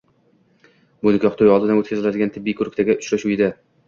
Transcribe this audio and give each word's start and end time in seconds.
Bu 1.03 1.11
nikoh 1.15 1.35
to`yi 1.41 1.51
oldidan 1.55 1.81
o`tkaziladigan 1.81 2.31
tibbiy 2.39 2.57
ko`rikdagi 2.63 2.97
uchrashuv 3.03 3.35
edi 3.37 3.51